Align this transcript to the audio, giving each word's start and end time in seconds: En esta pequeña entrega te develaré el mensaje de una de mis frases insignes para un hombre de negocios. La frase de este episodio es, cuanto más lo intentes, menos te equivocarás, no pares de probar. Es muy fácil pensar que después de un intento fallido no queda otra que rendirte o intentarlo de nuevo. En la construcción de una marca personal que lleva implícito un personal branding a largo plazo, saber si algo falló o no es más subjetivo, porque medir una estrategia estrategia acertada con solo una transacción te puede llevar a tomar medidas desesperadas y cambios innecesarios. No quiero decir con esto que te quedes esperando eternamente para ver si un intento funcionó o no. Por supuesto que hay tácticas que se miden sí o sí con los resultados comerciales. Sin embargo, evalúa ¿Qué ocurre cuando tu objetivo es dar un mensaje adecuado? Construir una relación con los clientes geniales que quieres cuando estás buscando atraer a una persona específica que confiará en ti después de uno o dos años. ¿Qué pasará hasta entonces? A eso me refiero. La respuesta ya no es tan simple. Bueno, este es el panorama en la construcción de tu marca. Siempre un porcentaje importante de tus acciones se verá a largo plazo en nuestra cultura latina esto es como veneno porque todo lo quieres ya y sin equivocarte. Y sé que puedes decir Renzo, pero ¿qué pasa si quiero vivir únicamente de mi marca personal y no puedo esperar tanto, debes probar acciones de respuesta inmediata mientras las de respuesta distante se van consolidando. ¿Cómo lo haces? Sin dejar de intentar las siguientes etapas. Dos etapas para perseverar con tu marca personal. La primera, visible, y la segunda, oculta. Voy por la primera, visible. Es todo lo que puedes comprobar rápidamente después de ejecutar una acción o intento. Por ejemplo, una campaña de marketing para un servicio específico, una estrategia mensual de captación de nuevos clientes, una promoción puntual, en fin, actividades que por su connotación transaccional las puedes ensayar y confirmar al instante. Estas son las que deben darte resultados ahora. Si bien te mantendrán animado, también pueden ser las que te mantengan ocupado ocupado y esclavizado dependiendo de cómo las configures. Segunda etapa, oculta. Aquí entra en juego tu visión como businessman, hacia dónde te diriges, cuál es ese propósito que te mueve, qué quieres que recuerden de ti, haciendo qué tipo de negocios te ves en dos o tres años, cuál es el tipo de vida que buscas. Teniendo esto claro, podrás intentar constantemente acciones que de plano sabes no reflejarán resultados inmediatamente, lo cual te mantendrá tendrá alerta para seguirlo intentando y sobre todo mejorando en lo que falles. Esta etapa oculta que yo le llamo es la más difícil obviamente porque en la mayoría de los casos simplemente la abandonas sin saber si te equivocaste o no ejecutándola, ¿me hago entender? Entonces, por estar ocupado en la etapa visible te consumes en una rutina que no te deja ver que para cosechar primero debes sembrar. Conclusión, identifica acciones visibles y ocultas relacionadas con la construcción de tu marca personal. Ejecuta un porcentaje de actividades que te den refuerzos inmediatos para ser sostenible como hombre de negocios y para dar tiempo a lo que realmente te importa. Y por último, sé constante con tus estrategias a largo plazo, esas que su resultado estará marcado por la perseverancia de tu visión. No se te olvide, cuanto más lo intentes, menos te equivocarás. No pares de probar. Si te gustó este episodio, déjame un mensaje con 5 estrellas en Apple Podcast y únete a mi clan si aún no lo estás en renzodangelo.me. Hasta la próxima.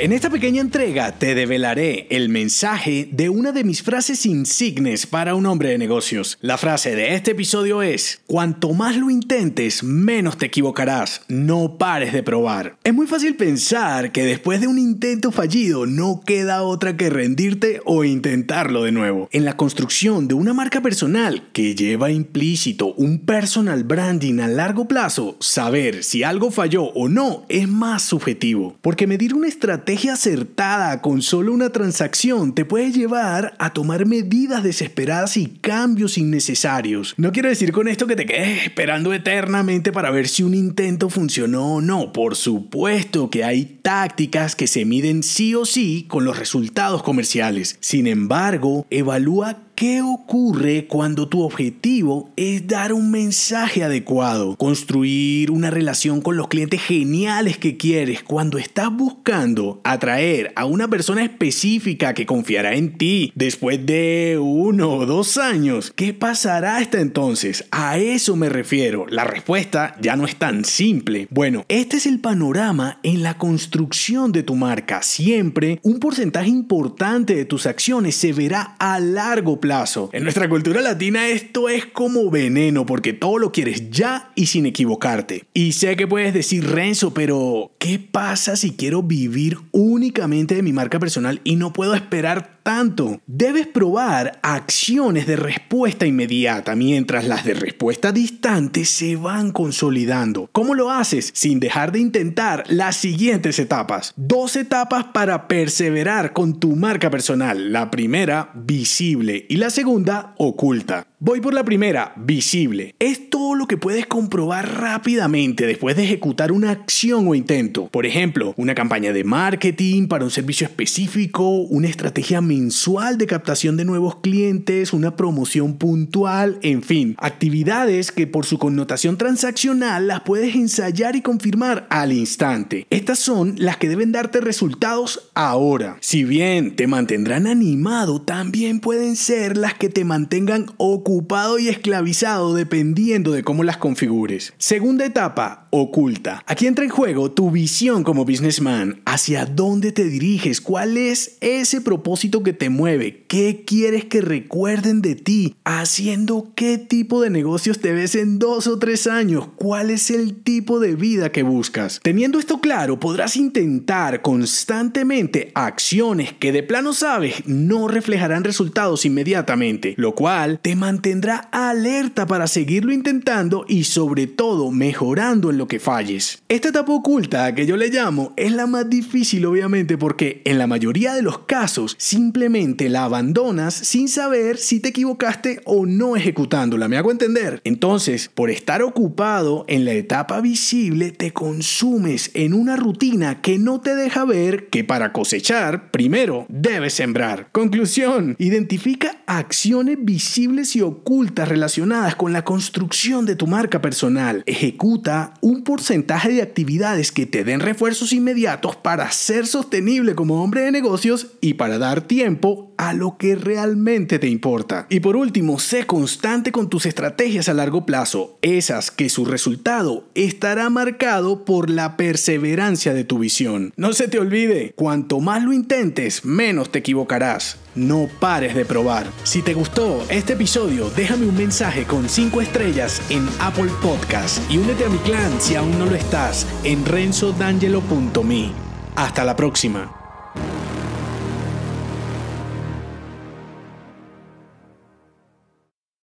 En 0.00 0.14
esta 0.14 0.30
pequeña 0.30 0.62
entrega 0.62 1.12
te 1.18 1.34
develaré 1.34 2.06
el 2.08 2.30
mensaje 2.30 3.10
de 3.12 3.28
una 3.28 3.52
de 3.52 3.64
mis 3.64 3.82
frases 3.82 4.24
insignes 4.24 5.06
para 5.06 5.34
un 5.34 5.44
hombre 5.44 5.68
de 5.68 5.76
negocios. 5.76 6.38
La 6.40 6.56
frase 6.56 6.94
de 6.94 7.14
este 7.14 7.32
episodio 7.32 7.82
es, 7.82 8.22
cuanto 8.26 8.72
más 8.72 8.96
lo 8.96 9.10
intentes, 9.10 9.82
menos 9.82 10.38
te 10.38 10.46
equivocarás, 10.46 11.20
no 11.28 11.76
pares 11.76 12.14
de 12.14 12.22
probar. 12.22 12.78
Es 12.82 12.94
muy 12.94 13.06
fácil 13.06 13.36
pensar 13.36 14.10
que 14.10 14.24
después 14.24 14.62
de 14.62 14.68
un 14.68 14.78
intento 14.78 15.32
fallido 15.32 15.84
no 15.84 16.22
queda 16.24 16.62
otra 16.62 16.96
que 16.96 17.10
rendirte 17.10 17.82
o 17.84 18.02
intentarlo 18.02 18.84
de 18.84 18.92
nuevo. 18.92 19.28
En 19.32 19.44
la 19.44 19.58
construcción 19.58 20.28
de 20.28 20.34
una 20.34 20.54
marca 20.54 20.80
personal 20.80 21.50
que 21.52 21.74
lleva 21.74 22.10
implícito 22.10 22.94
un 22.94 23.18
personal 23.18 23.84
branding 23.84 24.40
a 24.40 24.48
largo 24.48 24.88
plazo, 24.88 25.36
saber 25.40 26.04
si 26.04 26.22
algo 26.22 26.50
falló 26.50 26.84
o 26.84 27.10
no 27.10 27.44
es 27.50 27.68
más 27.68 28.00
subjetivo, 28.02 28.78
porque 28.80 29.06
medir 29.06 29.34
una 29.34 29.48
estrategia 29.48 29.89
estrategia 29.90 30.12
acertada 30.12 31.02
con 31.02 31.20
solo 31.20 31.52
una 31.52 31.70
transacción 31.70 32.54
te 32.54 32.64
puede 32.64 32.92
llevar 32.92 33.56
a 33.58 33.72
tomar 33.72 34.06
medidas 34.06 34.62
desesperadas 34.62 35.36
y 35.36 35.46
cambios 35.48 36.16
innecesarios. 36.16 37.14
No 37.16 37.32
quiero 37.32 37.48
decir 37.48 37.72
con 37.72 37.88
esto 37.88 38.06
que 38.06 38.14
te 38.14 38.24
quedes 38.24 38.66
esperando 38.66 39.12
eternamente 39.12 39.90
para 39.90 40.12
ver 40.12 40.28
si 40.28 40.44
un 40.44 40.54
intento 40.54 41.10
funcionó 41.10 41.74
o 41.74 41.80
no. 41.80 42.12
Por 42.12 42.36
supuesto 42.36 43.30
que 43.30 43.42
hay 43.42 43.64
tácticas 43.82 44.54
que 44.54 44.68
se 44.68 44.84
miden 44.84 45.24
sí 45.24 45.56
o 45.56 45.64
sí 45.64 46.04
con 46.06 46.24
los 46.24 46.38
resultados 46.38 47.02
comerciales. 47.02 47.76
Sin 47.80 48.06
embargo, 48.06 48.86
evalúa 48.90 49.58
¿Qué 49.80 50.02
ocurre 50.02 50.86
cuando 50.86 51.26
tu 51.26 51.40
objetivo 51.40 52.28
es 52.36 52.66
dar 52.66 52.92
un 52.92 53.10
mensaje 53.10 53.82
adecuado? 53.82 54.54
Construir 54.56 55.50
una 55.50 55.70
relación 55.70 56.20
con 56.20 56.36
los 56.36 56.48
clientes 56.48 56.82
geniales 56.82 57.56
que 57.56 57.78
quieres 57.78 58.22
cuando 58.22 58.58
estás 58.58 58.94
buscando 58.94 59.80
atraer 59.82 60.52
a 60.54 60.66
una 60.66 60.88
persona 60.88 61.24
específica 61.24 62.12
que 62.12 62.26
confiará 62.26 62.74
en 62.74 62.98
ti 62.98 63.32
después 63.34 63.86
de 63.86 64.36
uno 64.38 64.92
o 64.92 65.06
dos 65.06 65.38
años. 65.38 65.94
¿Qué 65.96 66.12
pasará 66.12 66.76
hasta 66.76 67.00
entonces? 67.00 67.64
A 67.70 67.96
eso 67.96 68.36
me 68.36 68.50
refiero. 68.50 69.06
La 69.08 69.24
respuesta 69.24 69.96
ya 70.02 70.14
no 70.14 70.26
es 70.26 70.36
tan 70.36 70.66
simple. 70.66 71.26
Bueno, 71.30 71.64
este 71.68 71.96
es 71.96 72.04
el 72.04 72.20
panorama 72.20 73.00
en 73.02 73.22
la 73.22 73.38
construcción 73.38 74.30
de 74.30 74.42
tu 74.42 74.56
marca. 74.56 75.00
Siempre 75.00 75.80
un 75.82 76.00
porcentaje 76.00 76.50
importante 76.50 77.34
de 77.34 77.46
tus 77.46 77.64
acciones 77.64 78.14
se 78.14 78.34
verá 78.34 78.76
a 78.78 79.00
largo 79.00 79.58
plazo 79.58 79.69
en 80.12 80.24
nuestra 80.24 80.48
cultura 80.48 80.80
latina 80.80 81.28
esto 81.28 81.68
es 81.68 81.86
como 81.86 82.28
veneno 82.28 82.84
porque 82.86 83.12
todo 83.12 83.38
lo 83.38 83.52
quieres 83.52 83.88
ya 83.90 84.32
y 84.34 84.46
sin 84.46 84.66
equivocarte. 84.66 85.44
Y 85.54 85.72
sé 85.72 85.94
que 85.94 86.08
puedes 86.08 86.34
decir 86.34 86.66
Renzo, 86.68 87.14
pero 87.14 87.70
¿qué 87.78 88.00
pasa 88.00 88.56
si 88.56 88.72
quiero 88.72 89.04
vivir 89.04 89.58
únicamente 89.70 90.56
de 90.56 90.62
mi 90.62 90.72
marca 90.72 90.98
personal 90.98 91.40
y 91.44 91.54
no 91.54 91.72
puedo 91.72 91.94
esperar 91.94 92.60
tanto, 92.62 93.20
debes 93.26 93.66
probar 93.66 94.38
acciones 94.42 95.26
de 95.26 95.36
respuesta 95.36 96.06
inmediata 96.06 96.74
mientras 96.76 97.26
las 97.26 97.44
de 97.44 97.54
respuesta 97.54 98.12
distante 98.12 98.84
se 98.84 99.16
van 99.16 99.50
consolidando. 99.52 100.48
¿Cómo 100.52 100.74
lo 100.74 100.90
haces? 100.90 101.30
Sin 101.34 101.60
dejar 101.60 101.92
de 101.92 102.00
intentar 102.00 102.64
las 102.68 102.96
siguientes 102.96 103.58
etapas. 103.58 104.12
Dos 104.16 104.56
etapas 104.56 105.06
para 105.06 105.48
perseverar 105.48 106.32
con 106.32 106.60
tu 106.60 106.76
marca 106.76 107.10
personal. 107.10 107.72
La 107.72 107.90
primera, 107.90 108.50
visible, 108.54 109.46
y 109.48 109.56
la 109.60 109.68
segunda, 109.68 110.34
oculta. 110.38 111.09
Voy 111.22 111.42
por 111.42 111.52
la 111.52 111.64
primera, 111.64 112.14
visible. 112.16 112.94
Es 112.98 113.28
todo 113.28 113.54
lo 113.54 113.66
que 113.66 113.76
puedes 113.76 114.06
comprobar 114.06 114.80
rápidamente 114.80 115.66
después 115.66 115.94
de 115.94 116.04
ejecutar 116.04 116.50
una 116.50 116.70
acción 116.70 117.28
o 117.28 117.34
intento. 117.34 117.88
Por 117.88 118.06
ejemplo, 118.06 118.54
una 118.56 118.74
campaña 118.74 119.12
de 119.12 119.22
marketing 119.22 120.08
para 120.08 120.24
un 120.24 120.30
servicio 120.30 120.66
específico, 120.66 121.46
una 121.46 121.88
estrategia 121.88 122.40
mensual 122.40 123.18
de 123.18 123.26
captación 123.26 123.76
de 123.76 123.84
nuevos 123.84 124.16
clientes, 124.22 124.94
una 124.94 125.14
promoción 125.14 125.76
puntual, 125.76 126.58
en 126.62 126.82
fin, 126.82 127.16
actividades 127.18 128.12
que 128.12 128.26
por 128.26 128.46
su 128.46 128.58
connotación 128.58 129.18
transaccional 129.18 130.06
las 130.06 130.22
puedes 130.22 130.54
ensayar 130.54 131.16
y 131.16 131.20
confirmar 131.20 131.86
al 131.90 132.14
instante. 132.14 132.86
Estas 132.88 133.18
son 133.18 133.56
las 133.58 133.76
que 133.76 133.90
deben 133.90 134.10
darte 134.10 134.40
resultados 134.40 135.30
ahora. 135.34 135.98
Si 136.00 136.24
bien 136.24 136.76
te 136.76 136.86
mantendrán 136.86 137.46
animado, 137.46 138.22
también 138.22 138.80
pueden 138.80 139.16
ser 139.16 139.58
las 139.58 139.74
que 139.74 139.90
te 139.90 140.06
mantengan 140.06 140.64
ocupado 140.78 141.09
ocupado 141.10 141.58
y 141.58 141.68
esclavizado 141.68 142.54
dependiendo 142.54 143.32
de 143.32 143.42
cómo 143.42 143.64
las 143.64 143.78
configures. 143.78 144.54
Segunda 144.58 145.04
etapa, 145.04 145.66
oculta. 145.70 146.42
Aquí 146.46 146.66
entra 146.66 146.84
en 146.84 146.90
juego 146.90 147.30
tu 147.30 147.50
visión 147.50 148.04
como 148.04 148.24
businessman, 148.24 149.02
hacia 149.04 149.44
dónde 149.44 149.92
te 149.92 150.04
diriges, 150.04 150.60
cuál 150.60 150.96
es 150.96 151.36
ese 151.40 151.80
propósito 151.80 152.42
que 152.42 152.52
te 152.52 152.70
mueve, 152.70 153.24
qué 153.28 153.64
quieres 153.66 154.04
que 154.04 154.20
recuerden 154.20 155.02
de 155.02 155.14
ti, 155.14 155.56
haciendo 155.64 156.52
qué 156.54 156.78
tipo 156.78 157.20
de 157.20 157.30
negocios 157.30 157.80
te 157.80 157.92
ves 157.92 158.14
en 158.14 158.38
dos 158.38 158.66
o 158.66 158.78
tres 158.78 159.06
años, 159.06 159.48
cuál 159.56 159.90
es 159.90 160.10
el 160.10 160.34
tipo 160.42 160.80
de 160.80 160.94
vida 160.94 161.32
que 161.32 161.42
buscas. 161.42 162.00
Teniendo 162.02 162.38
esto 162.38 162.60
claro, 162.60 162.98
podrás 162.98 163.36
intentar 163.36 164.22
constantemente 164.22 165.52
acciones 165.54 166.32
que 166.32 166.52
de 166.52 166.62
plano 166.62 166.92
sabes 166.92 167.46
no 167.46 167.88
reflejarán 167.88 168.44
resultados 168.44 169.04
inmediatamente, 169.04 169.94
lo 169.96 170.14
cual 170.14 170.58
te 170.60 170.74
mantendrá 170.76 171.10
tendrá 171.10 171.48
alerta 171.50 172.24
para 172.24 172.46
seguirlo 172.46 172.92
intentando 172.92 173.64
y 173.66 173.82
sobre 173.82 174.28
todo 174.28 174.70
mejorando 174.70 175.50
en 175.50 175.58
lo 175.60 175.68
que 175.68 175.78
falles. 175.78 176.42
Esta 176.48 176.70
etapa 176.70 176.90
oculta 176.90 177.54
que 177.54 177.66
yo 177.66 177.76
le 177.76 177.90
llamo 177.90 178.32
es 178.38 178.50
la 178.50 178.66
más 178.66 178.88
difícil 178.88 179.44
obviamente 179.44 179.98
porque 179.98 180.40
en 180.46 180.56
la 180.56 180.66
mayoría 180.66 181.12
de 181.12 181.20
los 181.20 181.40
casos 181.40 181.96
simplemente 181.98 182.88
la 182.88 183.04
abandonas 183.04 183.74
sin 183.74 184.08
saber 184.08 184.56
si 184.56 184.80
te 184.80 184.88
equivocaste 184.88 185.60
o 185.66 185.84
no 185.84 186.16
ejecutándola, 186.16 186.88
¿me 186.88 186.96
hago 186.96 187.10
entender? 187.10 187.60
Entonces, 187.64 188.30
por 188.34 188.48
estar 188.48 188.82
ocupado 188.82 189.66
en 189.68 189.84
la 189.84 189.92
etapa 189.92 190.40
visible 190.40 191.10
te 191.10 191.34
consumes 191.34 192.30
en 192.32 192.54
una 192.54 192.76
rutina 192.76 193.42
que 193.42 193.58
no 193.58 193.82
te 193.82 193.94
deja 193.94 194.24
ver 194.24 194.68
que 194.68 194.82
para 194.82 195.12
cosechar 195.12 195.90
primero 195.90 196.46
debes 196.48 196.94
sembrar. 196.94 197.50
Conclusión, 197.52 198.34
identifica 198.38 199.22
acciones 199.26 199.98
visibles 200.00 200.74
y 200.74 200.80
ocultas 200.80 201.50
relacionadas 201.50 202.16
con 202.16 202.32
la 202.32 202.44
construcción 202.44 203.26
de 203.26 203.36
tu 203.36 203.46
marca 203.46 203.82
personal. 203.82 204.42
Ejecuta 204.46 205.34
un 205.50 205.64
porcentaje 205.64 206.28
de 206.28 206.42
actividades 206.42 207.10
que 207.10 207.26
te 207.26 207.42
den 207.42 207.58
refuerzos 207.58 208.12
inmediatos 208.12 208.76
para 208.76 209.10
ser 209.10 209.48
sostenible 209.48 210.14
como 210.14 210.44
hombre 210.44 210.60
de 210.60 210.70
negocios 210.70 211.26
y 211.40 211.54
para 211.54 211.76
dar 211.76 212.02
tiempo 212.02 212.72
a 212.76 212.94
lo 212.94 213.18
que 213.18 213.34
realmente 213.34 214.20
te 214.20 214.28
importa. 214.28 214.86
Y 214.88 215.00
por 215.00 215.16
último, 215.16 215.58
sé 215.58 215.86
constante 215.86 216.52
con 216.52 216.70
tus 216.70 216.86
estrategias 216.86 217.48
a 217.48 217.54
largo 217.54 217.84
plazo, 217.84 218.38
esas 218.42 218.92
que 218.92 219.10
su 219.10 219.24
resultado 219.24 220.04
estará 220.14 220.70
marcado 220.70 221.44
por 221.44 221.68
la 221.68 221.96
perseverancia 221.96 222.94
de 222.94 223.04
tu 223.04 223.18
visión. 223.18 223.72
No 223.76 223.92
se 223.92 224.06
te 224.06 224.20
olvide, 224.20 224.72
cuanto 224.76 225.18
más 225.18 225.42
lo 225.42 225.52
intentes, 225.52 226.24
menos 226.24 226.70
te 226.70 226.78
equivocarás. 226.78 227.58
No 227.74 228.08
pares 228.18 228.54
de 228.54 228.64
probar. 228.64 229.06
Si 229.24 229.42
te 229.42 229.54
gustó 229.54 230.04
este 230.08 230.32
episodio, 230.32 230.90
déjame 230.96 231.26
un 231.26 231.36
mensaje 231.36 231.84
con 231.84 232.08
5 232.08 232.40
estrellas 232.40 233.00
en 233.10 233.28
Apple 233.40 233.70
Podcast 233.80 234.38
y 234.50 234.58
únete 234.58 234.84
a 234.84 234.88
mi 234.88 234.98
clan 234.98 235.39
si 235.40 235.56
aún 235.56 235.78
no 235.78 235.86
lo 235.86 235.96
estás 235.96 236.46
en 236.62 236.84
renzodangelo.me. 236.84 238.52
Hasta 238.94 239.24
la 239.24 239.34
próxima. 239.34 239.99